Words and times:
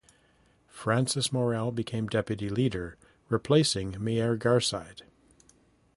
Frances 0.71 1.31
Morrell 1.31 1.71
became 1.71 2.07
Deputy 2.07 2.49
Leader, 2.49 2.97
replacing 3.29 4.03
Mair 4.03 4.35
Garside. 4.35 5.03